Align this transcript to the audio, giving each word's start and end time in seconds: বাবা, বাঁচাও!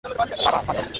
বাবা, 0.03 0.15
বাঁচাও! 0.19 0.81